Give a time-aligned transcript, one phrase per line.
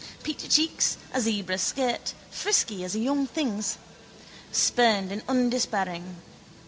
[0.23, 3.77] Peachy cheeks, a zebra skirt, frisky as a young thing's.
[4.51, 6.15] Spurned and undespairing.